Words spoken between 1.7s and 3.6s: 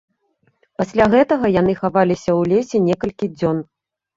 хаваліся ў лесе некалькі дзён.